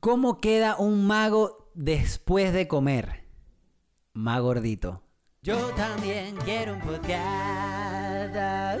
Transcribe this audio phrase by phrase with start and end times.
[0.00, 3.24] ¿Cómo queda un mago después de comer?
[4.12, 5.02] Más gordito.
[5.42, 8.80] Yo también quiero un podcast.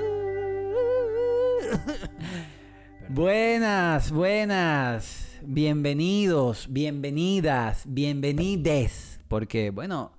[3.08, 5.40] buenas, buenas.
[5.42, 9.18] Bienvenidos, bienvenidas, bienvenides.
[9.26, 10.12] Porque, bueno,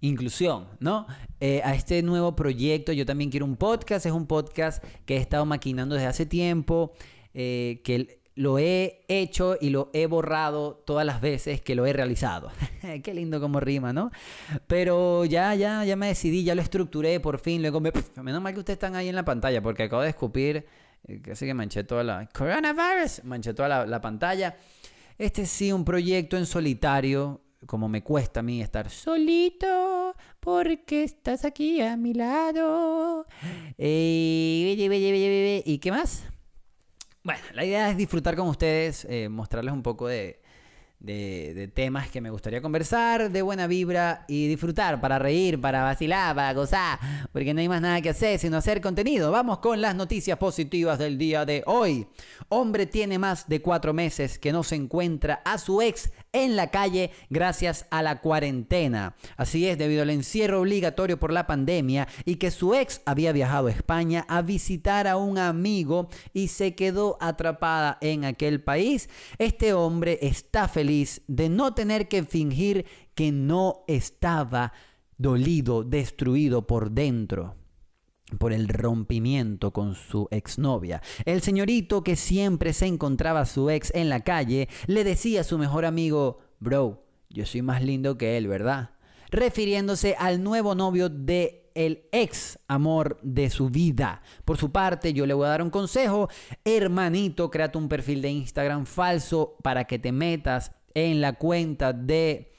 [0.00, 1.06] inclusión, ¿no?
[1.38, 2.92] Eh, a este nuevo proyecto.
[2.92, 4.04] Yo también quiero un podcast.
[4.04, 6.90] Es un podcast que he estado maquinando desde hace tiempo.
[7.34, 11.92] Eh, que lo he hecho y lo he borrado todas las veces que lo he
[11.92, 12.50] realizado.
[13.02, 14.10] Qué lindo como rima, ¿no?
[14.66, 17.60] Pero ya, ya, ya me decidí, ya lo estructuré por fin.
[17.60, 17.92] Luego me...
[18.22, 20.64] Menos mal que ustedes están ahí en la pantalla porque acabo de escupir,
[21.06, 22.28] eh, casi que manché toda la...
[22.28, 24.56] Coronavirus, manché toda la, la pantalla.
[25.18, 31.44] Este sí, un proyecto en solitario, como me cuesta a mí estar solito, porque estás
[31.44, 33.26] aquí a mi lado.
[33.76, 36.24] Eh, ¿Y qué más?
[37.22, 40.40] Bueno, la idea es disfrutar con ustedes, eh, mostrarles un poco de,
[41.00, 46.34] de, temas que me gustaría conversar, de buena vibra y disfrutar, para reír, para vacilar,
[46.34, 46.98] para gozar,
[47.32, 49.30] porque no hay más nada que hacer sino hacer contenido.
[49.30, 52.06] Vamos con las noticias positivas del día de hoy.
[52.48, 56.70] Hombre tiene más de cuatro meses que no se encuentra a su ex en la
[56.70, 59.16] calle gracias a la cuarentena.
[59.36, 63.68] Así es, debido al encierro obligatorio por la pandemia y que su ex había viajado
[63.68, 69.08] a España a visitar a un amigo y se quedó atrapada en aquel país,
[69.38, 74.72] este hombre está feliz de no tener que fingir que no estaba
[75.18, 77.56] dolido, destruido por dentro
[78.38, 81.02] por el rompimiento con su exnovia.
[81.24, 85.44] El señorito que siempre se encontraba a su ex en la calle le decía a
[85.44, 88.90] su mejor amigo, bro, yo soy más lindo que él, ¿verdad?
[89.30, 94.22] Refiriéndose al nuevo novio de el ex amor de su vida.
[94.44, 96.28] Por su parte, yo le voy a dar un consejo.
[96.64, 102.49] Hermanito, créate un perfil de Instagram falso para que te metas en la cuenta de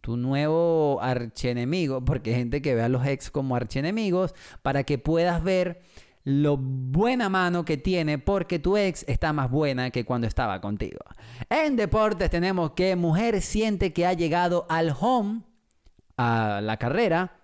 [0.00, 4.98] tu nuevo archienemigo, porque hay gente que ve a los ex como archienemigos, para que
[4.98, 5.82] puedas ver
[6.24, 11.00] lo buena mano que tiene porque tu ex está más buena que cuando estaba contigo.
[11.48, 15.42] En deportes tenemos que mujer siente que ha llegado al home,
[16.16, 17.39] a la carrera,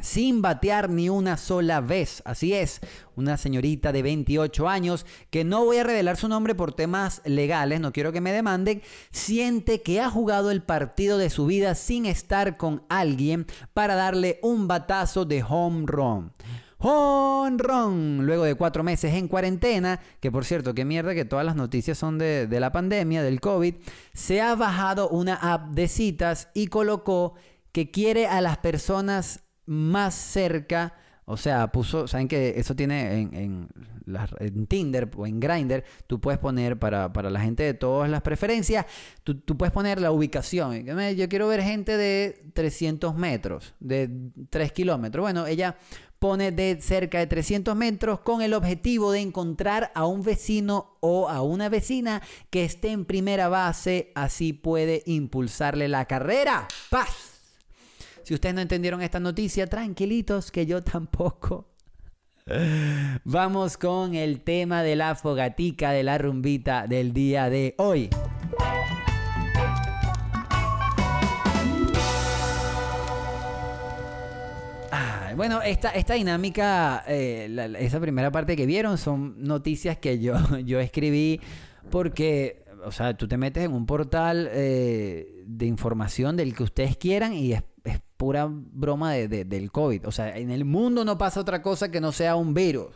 [0.00, 2.22] sin batear ni una sola vez.
[2.24, 2.80] Así es,
[3.14, 7.80] una señorita de 28 años, que no voy a revelar su nombre por temas legales,
[7.80, 12.06] no quiero que me demanden, siente que ha jugado el partido de su vida sin
[12.06, 16.32] estar con alguien para darle un batazo de home run.
[16.78, 21.46] Home run, luego de cuatro meses en cuarentena, que por cierto, qué mierda que todas
[21.46, 23.76] las noticias son de, de la pandemia, del COVID,
[24.12, 27.34] se ha bajado una app de citas y colocó
[27.72, 30.94] que quiere a las personas más cerca.
[31.28, 33.68] O sea, puso, saben que eso tiene en,
[34.38, 38.22] en, Tinder o en Grindr, tú puedes poner para, para, la gente de todas las
[38.22, 38.86] preferencias,
[39.24, 40.84] tú, tú, puedes poner la ubicación.
[41.16, 44.08] Yo quiero ver gente de 300 metros, de
[44.50, 45.22] 3 kilómetros.
[45.22, 45.76] Bueno, ella
[46.18, 51.28] pone de cerca de 300 metros con el objetivo de encontrar a un vecino o
[51.28, 56.68] a una vecina que esté en primera base, así puede impulsarle la carrera.
[56.90, 57.35] ¡Paz!
[58.26, 61.68] Si ustedes no entendieron esta noticia, tranquilitos que yo tampoco.
[63.22, 68.10] Vamos con el tema de la fogatica de la rumbita del día de hoy.
[74.90, 80.34] Ah, bueno, esta, esta dinámica, eh, esa primera parte que vieron son noticias que yo,
[80.64, 81.40] yo escribí
[81.92, 86.96] porque, o sea, tú te metes en un portal eh, de información del que ustedes
[86.96, 87.62] quieran y es, es
[88.26, 90.08] pura broma de, de, del COVID.
[90.08, 92.88] O sea, en el mundo no pasa otra cosa que no sea un virus.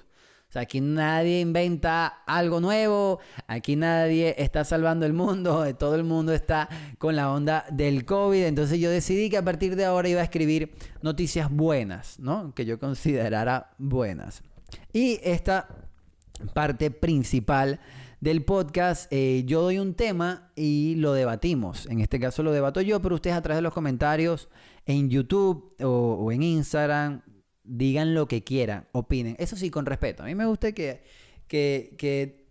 [0.48, 6.02] O sea, aquí nadie inventa algo nuevo, aquí nadie está salvando el mundo, todo el
[6.02, 8.42] mundo está con la onda del COVID.
[8.42, 12.52] Entonces yo decidí que a partir de ahora iba a escribir noticias buenas, ¿no?
[12.52, 14.42] Que yo considerara buenas.
[14.92, 15.68] Y esta
[16.54, 17.78] parte principal
[18.20, 21.86] del podcast, eh, yo doy un tema y lo debatimos.
[21.86, 24.48] En este caso lo debato yo, pero ustedes a través de los comentarios
[24.86, 27.22] en YouTube o, en Instagram
[27.64, 29.36] digan lo que quieran, opinen.
[29.38, 30.22] Eso sí, con respeto.
[30.22, 31.02] A mí me gusta que,
[31.46, 32.46] que, que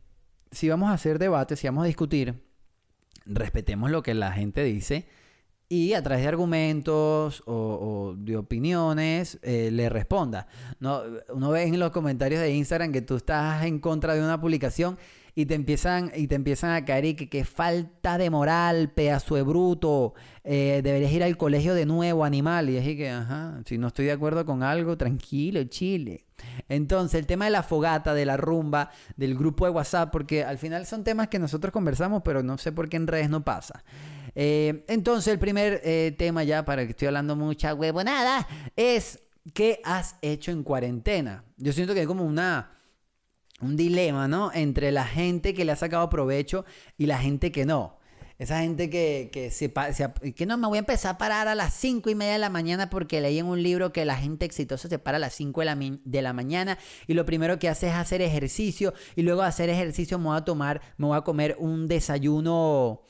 [0.51, 2.41] si vamos a hacer debate, si vamos a discutir,
[3.25, 5.07] respetemos lo que la gente dice
[5.69, 10.47] y a través de argumentos o, o de opiniones eh, le responda.
[10.79, 14.41] No, uno ve en los comentarios de Instagram que tú estás en contra de una
[14.41, 14.97] publicación
[15.35, 19.35] y te empiezan, y te empiezan a caer y que, que falta de moral, pedazo
[19.35, 22.69] de bruto, eh, deberías ir al colegio de nuevo, animal.
[22.69, 26.25] Y así que, ajá, si no estoy de acuerdo con algo, tranquilo, chile.
[26.67, 30.57] Entonces, el tema de la fogata, de la rumba, del grupo de WhatsApp, porque al
[30.57, 33.83] final son temas que nosotros conversamos, pero no sé por qué en redes no pasa.
[34.35, 39.19] Eh, entonces, el primer eh, tema ya, para que estoy hablando mucha huevonada, es
[39.53, 41.43] ¿qué has hecho en cuarentena?
[41.57, 42.71] Yo siento que hay como una
[43.61, 44.51] un dilema, ¿no?
[44.53, 46.65] Entre la gente que le ha sacado provecho
[46.97, 47.99] y la gente que no.
[48.39, 49.73] Esa gente que, que, se,
[50.33, 52.49] que no, me voy a empezar a parar a las 5 y media de la
[52.49, 55.59] mañana porque leí en un libro que la gente exitosa se para a las 5
[55.59, 59.41] de la, de la mañana y lo primero que hace es hacer ejercicio y luego
[59.41, 63.01] hacer ejercicio me voy a tomar, me voy a comer un desayuno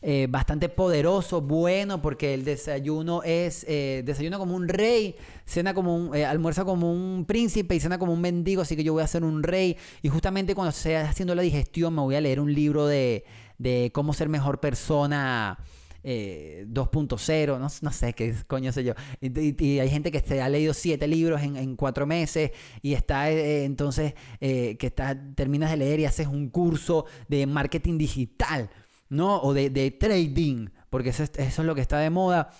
[0.00, 5.96] eh, bastante poderoso, bueno, porque el desayuno es eh, desayuno como un rey, cena como
[5.96, 9.02] un, eh, almuerza como un príncipe y cena como un mendigo, así que yo voy
[9.02, 9.76] a ser un rey.
[10.00, 13.24] Y justamente cuando esté haciendo la digestión me voy a leer un libro de
[13.58, 15.58] de cómo ser mejor persona.
[16.00, 18.94] 2.0, eh, no, no, sé qué coño sé yo.
[19.20, 22.52] Y, hay gente que se ha leído siete libros en, cuatro meses
[22.82, 28.70] y está entonces que está, terminas de leer y haces un curso de marketing digital,
[29.08, 29.40] ¿no?
[29.40, 32.50] O de, de trading, porque eso, eso es lo que está de moda.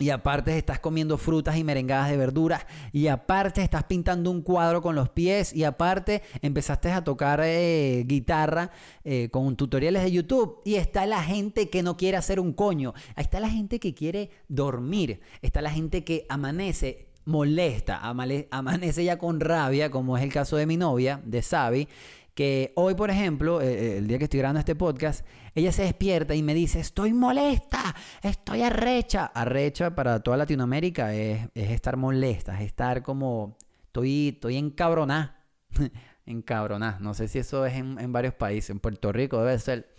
[0.00, 2.64] Y aparte estás comiendo frutas y merengadas de verduras.
[2.90, 5.52] Y aparte estás pintando un cuadro con los pies.
[5.54, 8.70] Y aparte empezaste a tocar eh, guitarra
[9.04, 10.62] eh, con tutoriales de YouTube.
[10.64, 12.94] Y está la gente que no quiere hacer un coño.
[13.14, 15.20] Ahí está la gente que quiere dormir.
[15.42, 18.00] Está la gente que amanece molesta.
[18.00, 21.88] Amanece ya con rabia, como es el caso de mi novia, de Sabi
[22.34, 25.82] que hoy, por ejemplo, eh, eh, el día que estoy grabando este podcast, ella se
[25.82, 29.26] despierta y me dice, estoy molesta, estoy arrecha.
[29.26, 33.56] Arrecha para toda Latinoamérica es, estar molesta, es estar como,
[33.86, 35.44] estoy, estoy encabronada.
[36.26, 36.98] encabronada.
[37.00, 38.70] No sé si eso es en, varios países.
[38.70, 39.94] En Puerto Rico debe ser.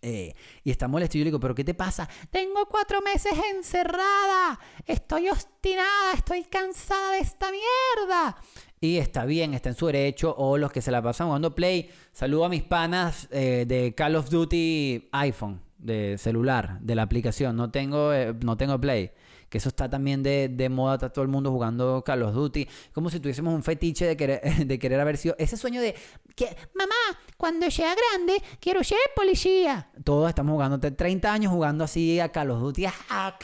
[0.00, 1.16] Eh, y está molesto.
[1.16, 2.08] Y yo le digo, ¿pero qué te pasa?
[2.30, 4.60] Tengo cuatro meses encerrada.
[4.86, 6.12] Estoy obstinada.
[6.14, 8.36] Estoy cansada de esta mierda.
[8.80, 10.34] Y está bien, está en su derecho.
[10.36, 11.90] O los que se la pasan jugando Play.
[12.12, 17.56] Saludo a mis panas eh, de Call of Duty iPhone, de celular, de la aplicación.
[17.56, 19.10] No tengo, eh, no tengo Play.
[19.48, 22.68] Que eso está también de, de, moda, está todo el mundo jugando Call of Duty.
[22.92, 25.34] Como si tuviésemos un fetiche de querer, de querer haber sido.
[25.38, 25.94] Ese sueño de
[26.36, 26.94] que, mamá,
[27.36, 29.90] cuando sea grande, quiero ser policía.
[30.04, 32.86] Todos estamos jugando, 30 años jugando así a Call of Duty.
[33.08, 33.38] ¡Ah!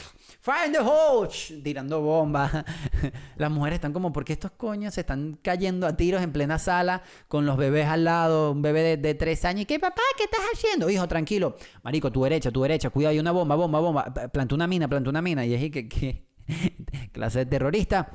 [0.65, 1.27] In the hole,
[1.63, 2.51] tirando bombas.
[3.37, 6.59] Las mujeres están como, ¿por qué estos coños se están cayendo a tiros en plena
[6.59, 8.51] sala con los bebés al lado?
[8.51, 9.61] Un bebé de, tres años.
[9.63, 10.01] ¿Y qué, papá?
[10.17, 10.87] ¿Qué estás haciendo?
[10.89, 11.55] Hijo, tranquilo.
[11.83, 12.91] Marico, tu derecha, tu derecha.
[12.91, 14.05] Cuidado, hay una bomba, bomba, bomba.
[14.31, 15.43] Planta una mina, planta una mina.
[15.45, 16.25] Y es que, que
[17.11, 18.11] clase de terrorista.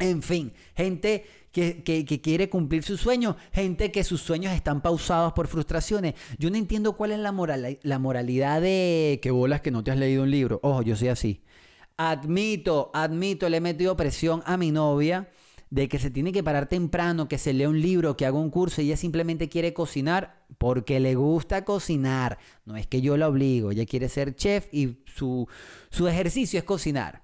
[0.00, 5.46] En fin, gente que, quiere cumplir su sueño, gente que sus sueños están pausados por
[5.46, 6.14] frustraciones.
[6.38, 9.90] Yo no entiendo cuál es la, moral, la moralidad de que bolas que no te
[9.90, 10.58] has leído un libro.
[10.62, 11.42] Ojo, yo soy así.
[11.96, 15.28] Admito, admito, le he metido presión a mi novia
[15.70, 18.50] de que se tiene que parar temprano, que se lea un libro, que haga un
[18.50, 22.38] curso, y ella simplemente quiere cocinar porque le gusta cocinar.
[22.66, 25.48] No es que yo la obligo, ella quiere ser chef y su,
[25.90, 27.22] su ejercicio es cocinar.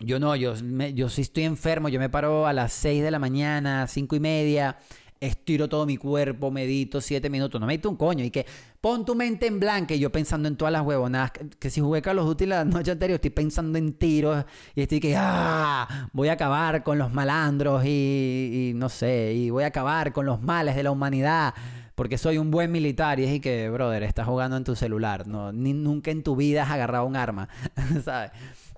[0.00, 0.54] Yo no, yo,
[0.94, 4.20] yo sí estoy enfermo, yo me paro a las 6 de la mañana, 5 y
[4.20, 4.78] media,
[5.26, 8.44] estiro todo mi cuerpo, medito 7 minutos, no medito un coño, y que
[8.80, 12.02] pon tu mente en blanco, y yo pensando en todas las huevonadas, que, si jugué
[12.02, 16.32] Carlos Duty la noche anterior, estoy pensando en tiros, y estoy que, ah, voy a
[16.32, 20.82] acabar con los malandros, y, no sé, y voy a acabar con los males de
[20.82, 21.54] la humanidad
[21.94, 25.26] porque soy un buen militar y es y que, brother, estás jugando en tu celular,
[25.26, 27.48] no, ni, nunca en tu vida has agarrado un arma,
[28.04, 28.32] ¿sabes?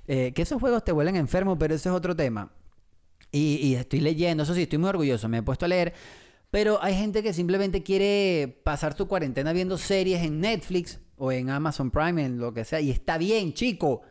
[0.07, 2.51] Eh, que esos juegos te vuelven enfermo, pero ese es otro tema.
[3.37, 5.93] Y, estoy leyendo, eso sí, estoy muy orgulloso, me he puesto a leer.
[6.55, 11.51] Pero hay gente que simplemente quiere pasar su cuarentena viendo series en Netflix o en
[11.51, 12.81] Amazon Prime, en lo que sea.
[12.81, 14.03] Y está bien, chico.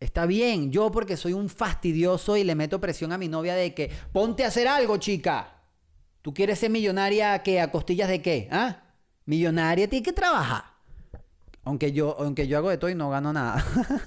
[0.00, 0.72] Está bien.
[0.72, 4.44] Yo porque soy un fastidioso y le meto presión a mi novia de que ponte
[4.44, 5.60] a hacer algo, chica.
[6.22, 8.48] ¿Tú quieres ser millonaria que a costillas de qué?
[8.50, 8.84] ¿Ah?
[9.26, 10.64] Millonaria tiene que trabajar.
[11.64, 13.62] Aunque yo, aunque yo hago de todo y no gano nada.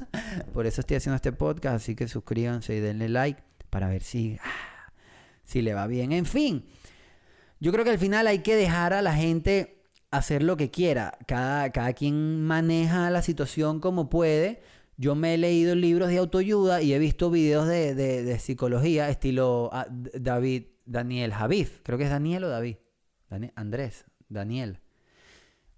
[0.51, 1.75] Por eso estoy haciendo este podcast.
[1.75, 4.91] Así que suscríbanse y denle like para ver si, ah,
[5.43, 6.11] si le va bien.
[6.11, 6.65] En fin,
[7.59, 11.17] yo creo que al final hay que dejar a la gente hacer lo que quiera.
[11.27, 14.62] Cada, cada quien maneja la situación como puede.
[14.97, 19.69] Yo me he leído libros de autoayuda y he visto videos de, de, psicología, estilo
[19.74, 21.81] ah, David, Daniel Javif.
[21.83, 22.77] Creo que es Daniel o David.
[23.55, 24.79] Andrés, Daniel.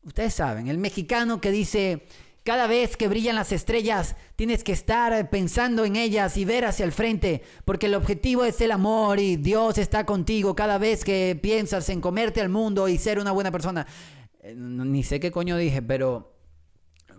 [0.03, 2.07] Ustedes saben, el mexicano que dice,
[2.48, 6.86] cada vez que brillan las estrellas, tienes que estar pensando en ellas y ver hacia
[6.86, 11.38] el frente, porque el objetivo es el amor y Dios está contigo cada vez que
[11.44, 13.86] piensas en comerte al mundo y ser una buena persona.
[14.39, 16.38] Eh, ni sé qué coño dije, pero,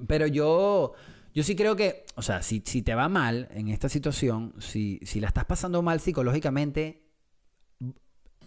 [0.06, 0.94] pero yo,
[1.34, 4.98] yo sí creo que, o sea, si, si te va mal en esta situación, si,
[5.02, 7.02] si la estás pasando mal psicológicamente,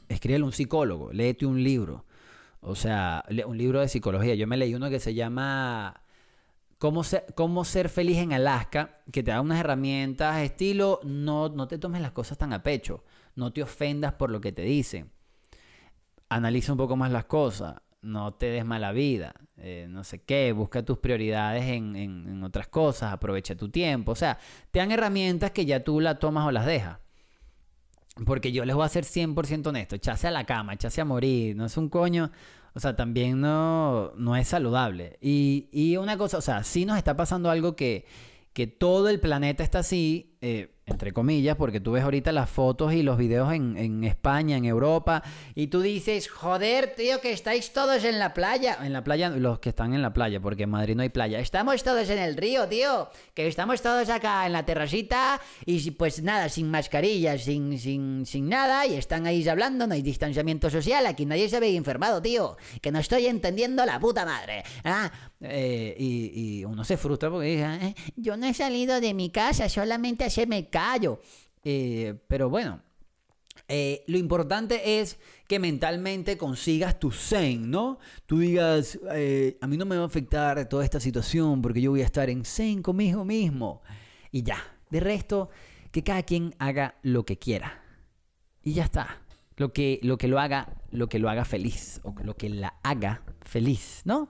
[0.10, 2.06] escríbele un psicólogo, léete un libro.
[2.60, 4.34] O sea, un libro de psicología.
[4.34, 6.02] Yo me leí uno que se llama
[6.82, 7.04] Cómo
[7.64, 12.12] ser, feliz en Alaska, que te da unas herramientas estilo, no, no te tomes las
[12.12, 13.04] cosas tan a pecho,
[13.36, 15.12] no te ofendas por lo que te dicen.
[16.28, 20.54] Analiza un poco más las cosas, no te des mala vida, eh, no sé qué,
[20.54, 24.14] busca tus prioridades en, en, otras cosas, aprovecha tu tiempo.
[24.14, 24.40] O sea,
[24.72, 26.98] te dan herramientas que ya tú las tomas o las dejas.
[28.26, 31.56] Porque yo les voy a ser 100% honesto, echase a la cama, echase a morir,
[31.56, 32.32] no es un coño,
[32.74, 35.18] o sea, también no, no es saludable.
[35.22, 38.06] Y, y una cosa, o sea, sí nos está pasando algo que,
[38.54, 42.94] que todo el planeta está así, eh, entre comillas, porque tú ves ahorita las fotos
[42.94, 45.24] y los videos en, España, en Europa,
[45.56, 48.78] y tú dices, joder, tío, que estáis todos en la playa.
[48.82, 51.40] En la playa, los que están en la playa, porque en Madrid no hay playa.
[51.40, 56.22] Estamos todos en el río, tío, que estamos todos acá en la terracita, y pues
[56.22, 61.06] nada, sin mascarillas, sin, sin, sin nada, y están ahí hablando, no hay distanciamiento social,
[61.08, 64.64] aquí nadie se ve enfermado, tío, que no estoy entendiendo la puta madre.
[64.84, 69.32] Ah, eh, y, uno se frustra porque dice, eh, yo no he salido de mi
[69.32, 71.20] casa, solamente me callo.
[71.64, 72.82] Eh, pero bueno,
[74.08, 78.00] lo importante es que mentalmente consigas tu zen, ¿no?
[78.26, 79.00] Tú digas,
[79.62, 82.30] a mí no me va a afectar toda esta situación porque yo voy a estar
[82.30, 83.82] en zen conmigo mismo.
[84.32, 84.58] Y ya,
[84.90, 85.50] de resto,
[85.92, 87.84] que cada quien haga lo que quiera.
[88.64, 89.22] Y ya está.
[89.58, 92.00] Lo que, lo que lo haga, lo que lo haga feliz.
[92.04, 94.30] O lo que la haga feliz, ¿no?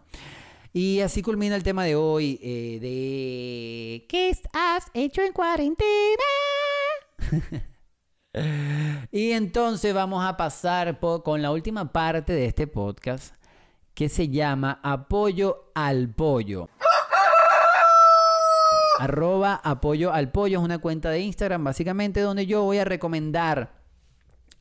[0.74, 5.90] Y así culmina el tema de hoy eh, de ¿Qué has hecho en cuarentena?
[9.12, 13.36] y entonces vamos a pasar con la última parte de este podcast
[13.94, 16.70] que se llama Apoyo al Pollo.
[18.98, 23.81] Arroba apoyo al pollo es una cuenta de Instagram básicamente donde yo voy a recomendar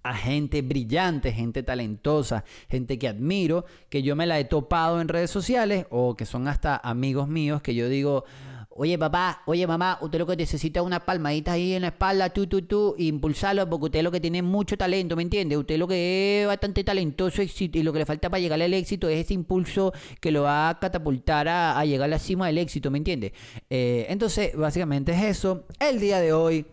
[0.02, 5.09] a gente brillante, gente talentosa, gente que admiro, que yo me la he topado en
[5.09, 8.25] redes sociales o que son hasta amigos míos que yo digo,
[8.71, 12.30] oye papá, oye mamá, usted lo que necesita es una palmadita ahí en la espalda,
[12.30, 15.59] tú, tú, tú, impulsarlo porque usted lo que tiene mucho talento, ¿me entiende?
[15.59, 19.09] Usted lo que es bastante talentoso y lo que le falta para llegar al éxito
[19.11, 22.90] es ese impulso que lo va a catapultar a, llegar a la cima del éxito,
[22.90, 23.35] ¿me entiende?
[23.69, 25.66] Eh, entonces, básicamente es eso.
[25.78, 26.64] El día de hoy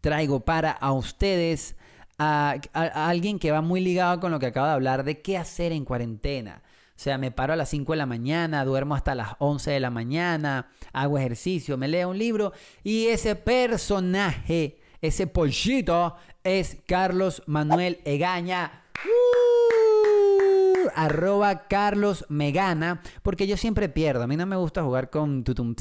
[0.00, 1.76] traigo para a ustedes
[2.22, 2.60] a,
[3.08, 5.86] alguien que va muy ligado con lo que acabo de hablar de qué hacer en
[5.86, 6.62] cuarentena.
[6.90, 9.80] O sea, me paro a las 5 de la mañana, duermo hasta las 11 de
[9.80, 12.52] la mañana, hago ejercicio, me leo un libro
[12.84, 18.84] y ese personaje, ese pollito, es Carlos Manuel Egaña.
[19.02, 24.24] Uh, arroba Carlos Megana, porque yo siempre pierdo.
[24.24, 25.74] A mí no me gusta jugar con tutum.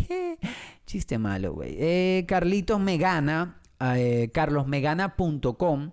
[0.86, 1.74] Chiste malo, güey.
[1.78, 5.92] Eh, Carlitos Megana, eh, carlosmegana.com.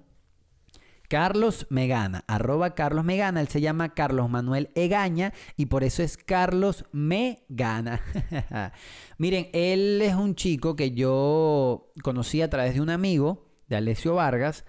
[1.12, 6.16] Carlos Megana, arroba Carlos Megana, él se llama Carlos Manuel Egaña y por eso es
[6.16, 8.00] Carlos Megana.
[9.18, 14.16] Miren, él es un chico que yo conocí a través de un amigo, de Alessio
[14.16, 14.64] Vargas,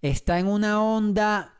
[0.00, 1.58] está en una onda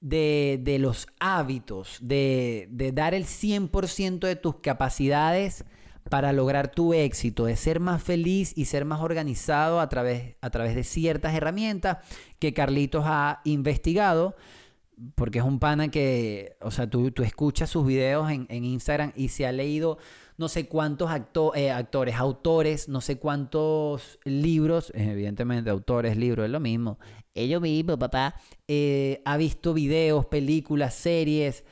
[0.00, 5.64] de, de los hábitos, de, de dar el 100% de tus capacidades
[6.08, 10.50] para lograr tu éxito, de ser más feliz y ser más organizado a través, a
[10.50, 11.98] través de ciertas herramientas
[12.38, 14.36] que Carlitos ha investigado,
[15.14, 19.28] porque es un pana que, o sea, tú, tú escuchas sus videos en, Instagram y
[19.28, 19.98] se ha leído
[20.38, 21.10] no sé cuántos
[21.54, 26.98] eh, actores, autores, no sé cuántos libros, evidentemente autores, libros, es lo mismo.
[27.34, 28.34] Ellos mismos, papá,
[28.68, 31.64] eh, ha visto videos, películas, series.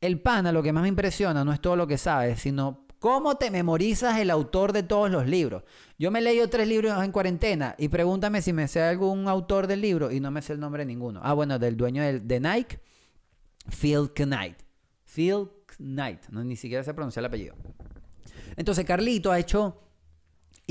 [0.00, 3.36] El pana lo que más me impresiona no es todo lo que sabe, sino ¿Cómo
[3.36, 5.62] te memorizas el autor de todos los libros?
[5.98, 9.66] Yo me he leído tres libros en cuarentena y pregúntame si me sé algún autor
[9.66, 11.18] del libro y no me sé el nombre de ninguno.
[11.24, 12.78] Ah, bueno, del dueño de Nike,
[13.70, 14.58] Phil Knight.
[15.06, 17.54] Phil Knight, no, ni siquiera se pronuncia el apellido.
[18.56, 19.80] Entonces, Carlito ha hecho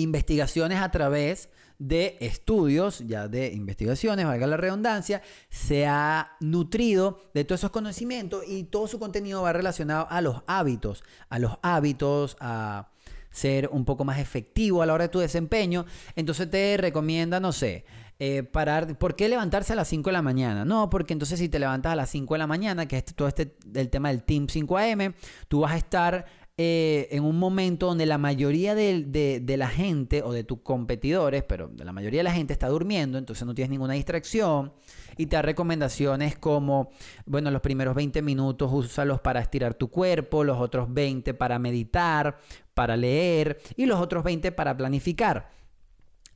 [0.01, 7.45] investigaciones a través de estudios, ya de investigaciones, valga la redundancia, se ha nutrido de
[7.45, 12.35] todos esos conocimientos y todo su contenido va relacionado a los hábitos, a los hábitos,
[12.41, 12.91] a
[13.31, 15.85] ser un poco más efectivo a la hora de tu desempeño.
[16.15, 17.85] Entonces te recomienda, no sé,
[18.17, 18.97] eh, parar.
[18.97, 20.65] ¿Por qué levantarse a las 5 de la mañana?
[20.65, 23.27] No, porque entonces si te levantas a las 5 de la mañana, que es todo
[23.27, 25.13] este el tema del Team 5am,
[25.47, 26.25] tú vas a estar
[26.61, 31.69] eh, en un momento donde la mayoría de, la gente o de tus competidores, pero
[31.69, 34.73] de la mayoría de la gente está durmiendo, entonces no tienes ninguna distracción
[35.15, 36.89] y te da recomendaciones como,
[37.25, 42.39] bueno, los primeros 20 minutos úsalos para estirar tu cuerpo, los otros 20 para meditar,
[42.73, 45.58] para leer y los otros 20 para planificar.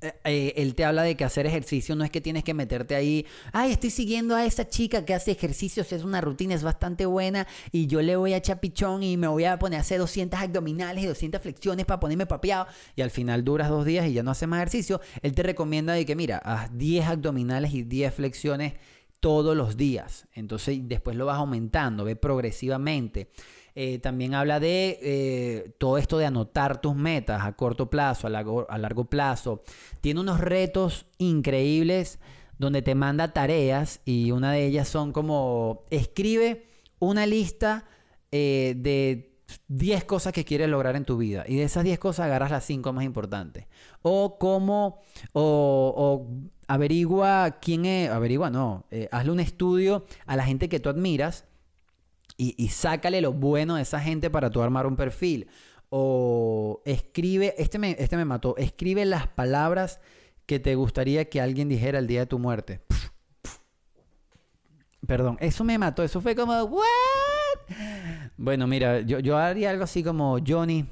[0.04, 2.94] Eh, eh, él te habla de que hacer ejercicio no es que tienes que meterte
[2.94, 7.06] ahí, ay, estoy siguiendo a esa chica que hace ejercicios, es una rutina, es bastante
[7.06, 10.40] buena y yo le voy a chapichón y me voy a poner a hacer 200
[10.40, 14.24] abdominales y 200 flexiones para ponerme papeado y al final duras dos días y ya
[14.24, 15.00] no haces más ejercicio.
[15.22, 18.74] Él te recomienda de que, mira, haz 10 abdominales y 10 flexiones
[19.20, 20.28] todos los días.
[20.34, 23.30] Entonces después lo vas aumentando, ve progresivamente.
[23.76, 28.30] Eh, también habla de eh, todo esto de anotar tus metas a corto plazo, a
[28.30, 29.64] largo, a largo plazo.
[30.00, 32.20] Tiene unos retos increíbles
[32.60, 36.68] donde te manda tareas y una de ellas son como escribe
[37.00, 37.86] una lista
[38.32, 42.28] eh, de 10 cosas que quieres lograr en tu vida y de esas 10 cosas
[42.28, 43.66] agarras las 5 más importantes.
[44.04, 45.02] O cómo,
[45.34, 46.28] o, o
[46.68, 51.46] averigua quién es, averigua no, hazle un estudio a la gente que tú admiras
[52.58, 55.48] y, sácale lo bueno de esa gente para tú armar un perfil.
[55.90, 60.00] O escribe, este me, este me mató, escribe las palabras
[60.46, 62.82] que te gustaría que alguien dijera el día de tu muerte.
[65.06, 66.84] Perdón, eso me mató, eso fue como, ¿what?
[68.38, 70.88] Bueno, mira, yo, yo haría algo así como, Johnny,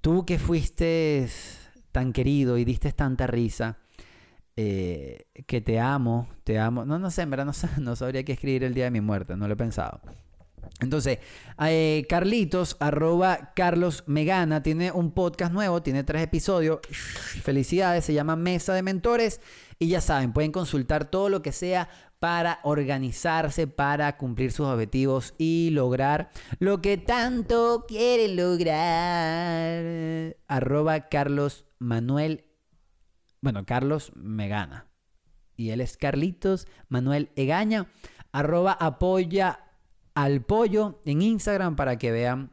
[0.00, 1.28] tú que fuiste
[1.92, 3.78] tan querido y diste tanta risa,
[4.56, 6.84] eh, que te amo, te amo.
[6.84, 9.36] No, no sé, en verdad no, no sabría qué escribir el día de mi muerte,
[9.36, 10.00] no lo he pensado.
[10.80, 11.18] Entonces,
[11.64, 16.80] eh, Carlitos, arroba Carlos Megana, tiene un podcast nuevo, tiene tres episodios.
[17.42, 19.40] Felicidades, se llama Mesa de Mentores.
[19.78, 21.88] Y ya saben, pueden consultar todo lo que sea
[22.18, 30.36] para organizarse, para cumplir sus objetivos y lograr lo que tanto quieren lograr.
[30.48, 32.46] Arroba Carlos Manuel,
[33.40, 34.86] bueno, Carlos Megana.
[35.56, 37.86] Y él es Carlitos Manuel Egaña.
[38.32, 39.63] Arroba apoya
[40.14, 42.50] al pollo en Instagram para que vean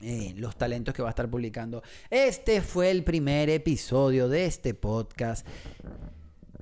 [0.00, 1.82] eh, los talentos que va a estar publicando.
[2.10, 5.46] Este fue el primer episodio de este podcast.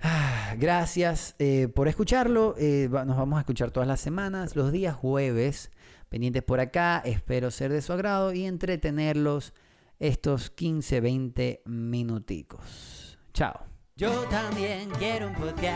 [0.02, 2.54] Ah, gracias eh, por escucharlo.
[2.58, 5.70] Eh, nos vamos a escuchar todas las semanas, los días jueves,
[6.08, 7.02] pendientes por acá.
[7.04, 9.52] Espero ser de su agrado y entretenerlos
[9.98, 13.18] estos 15, 20 minuticos.
[13.34, 13.60] Chao.
[13.96, 15.70] Yo también quiero un podcast.